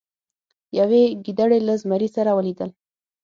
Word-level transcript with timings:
یوې 0.79 1.03
ګیدړې 1.25 1.59
له 1.67 1.73
زمري 1.81 2.09
سره 2.15 2.31
ولیدل. 2.37 2.69